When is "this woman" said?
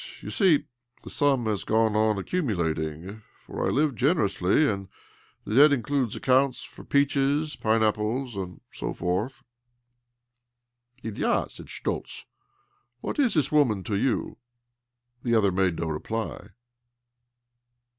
13.35-13.83